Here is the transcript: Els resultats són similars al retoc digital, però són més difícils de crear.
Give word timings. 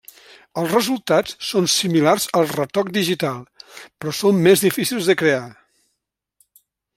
Els 0.59 0.71
resultats 0.75 1.35
són 1.49 1.67
similars 1.73 2.25
al 2.39 2.47
retoc 2.53 2.89
digital, 2.95 3.37
però 3.83 4.15
són 4.21 4.41
més 4.49 4.65
difícils 4.69 5.11
de 5.13 5.17
crear. 5.21 5.47